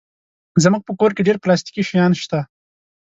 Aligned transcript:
زموږ 0.63 0.81
په 0.85 0.93
کور 0.99 1.11
کې 1.15 1.25
ډېر 1.27 1.37
پلاستيکي 1.43 1.81
شیان 1.89 2.11
شته. 2.21 2.39